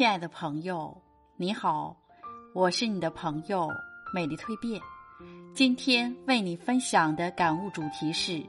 [0.00, 0.96] 亲爱的朋友，
[1.36, 1.94] 你好，
[2.54, 3.68] 我是你的朋友
[4.14, 4.80] 美丽蜕变。
[5.54, 8.42] 今天为你分享的感悟主题是：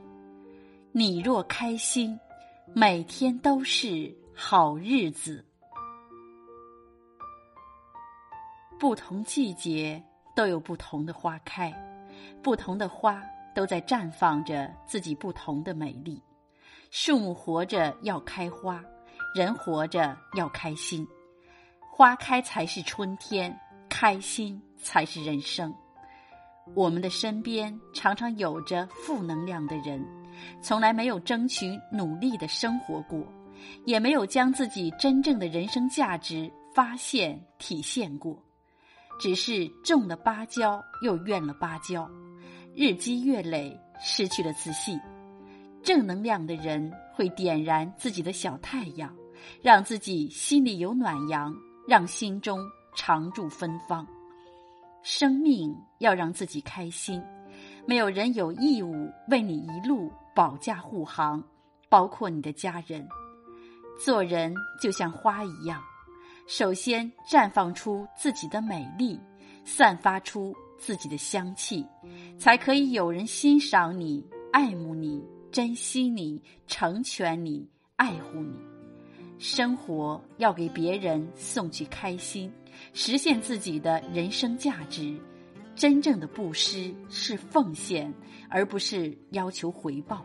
[0.94, 2.18] 你若开心，
[2.74, 5.46] 每天都是好日子。
[8.80, 10.02] 不同季节
[10.34, 11.70] 都有不同的花开，
[12.42, 13.22] 不同的花
[13.54, 16.24] 都在绽放着自己不同的美丽。
[16.92, 18.82] 树木活着要开花，
[19.36, 21.06] 人活着要开心。
[22.02, 23.56] 花开才是春天，
[23.88, 25.72] 开心才是人生。
[26.74, 30.04] 我们的身边常常有着负能量的人，
[30.64, 33.24] 从来没有争取努力的生活过，
[33.86, 38.36] 也没有将自己真正的人生价值发现体现过，
[39.20, 42.10] 只是种了芭蕉又怨了芭蕉，
[42.76, 45.00] 日积月累失去了自信。
[45.84, 49.16] 正能量的人会点燃自己的小太阳，
[49.62, 51.56] 让自己心里有暖阳。
[51.92, 52.58] 让心中
[52.96, 54.08] 常驻芬芳。
[55.04, 57.22] 生命要让自己开心，
[57.86, 61.44] 没有人有义务为你一路保驾护航，
[61.90, 63.06] 包括你的家人。
[64.00, 65.84] 做人就像花一样，
[66.48, 69.20] 首先绽放出自己的美丽，
[69.66, 71.86] 散发出自己的香气，
[72.40, 78.56] 才可以有人欣赏你、爱慕你、珍惜你、成全你、爱护你。
[79.42, 82.54] 生活要给别人送去开心，
[82.94, 85.18] 实现自己的人生价值。
[85.76, 88.14] 真正的布施是奉献，
[88.50, 90.24] 而不是要求回报。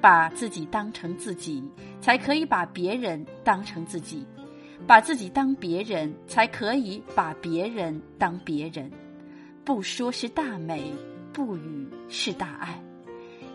[0.00, 1.62] 把自己当成自己，
[2.00, 4.24] 才可以把别人当成自己；
[4.86, 8.90] 把自己当别人，才可以把别人当别人。
[9.62, 10.90] 不说是大美，
[11.34, 12.82] 不语是大爱。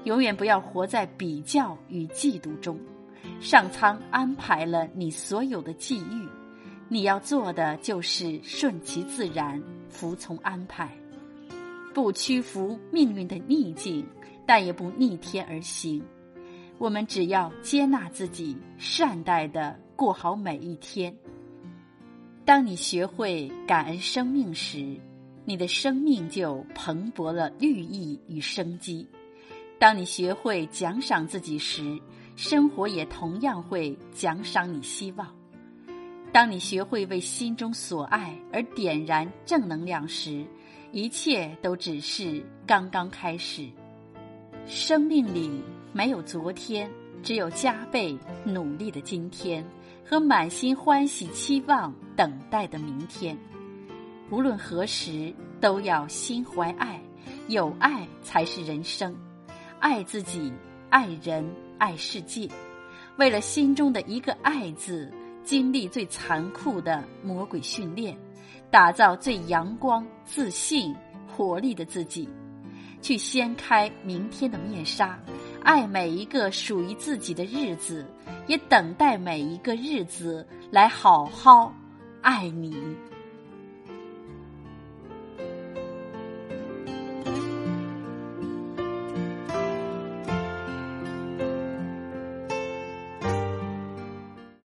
[0.03, 2.79] 永远不要活在比较与嫉妒中。
[3.41, 6.29] 上苍安排了你所有的际遇，
[6.87, 10.95] 你要做的就是顺其自然，服从安排，
[11.91, 14.05] 不屈服命运的逆境，
[14.45, 16.03] 但也不逆天而行。
[16.77, 21.13] 我们只要接纳自己，善待的过好每一天。
[22.45, 24.99] 当你学会感恩生命时，
[25.45, 29.07] 你的生命就蓬勃了绿意与生机。
[29.79, 31.99] 当你学会奖赏自己时，
[32.35, 35.27] 生活也同样会奖赏你希望。
[36.31, 40.45] 当你学会为心中所爱而点燃正能量时，
[40.91, 43.67] 一切都只是刚刚开始。
[44.65, 45.61] 生命里
[45.91, 46.89] 没有昨天，
[47.21, 49.65] 只有加倍努力的今天
[50.05, 53.37] 和满心欢喜期望等待的明天。
[54.29, 57.01] 无论何时，都要心怀爱，
[57.49, 59.13] 有爱才是人生。
[59.79, 60.53] 爱自己，
[60.89, 61.45] 爱人。
[61.81, 62.47] 爱世界，
[63.17, 65.11] 为了心中的一个“爱”字，
[65.43, 68.15] 经历最残酷的魔鬼训练，
[68.69, 70.95] 打造最阳光、自信、
[71.27, 72.29] 活力的自己，
[73.01, 75.19] 去掀开明天的面纱，
[75.63, 78.05] 爱每一个属于自己的日子，
[78.45, 81.73] 也等待每一个日子来好好
[82.21, 82.77] 爱你。